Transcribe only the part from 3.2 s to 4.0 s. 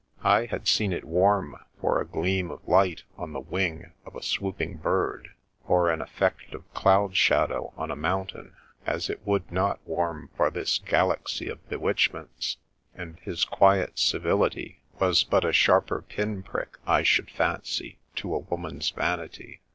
the wing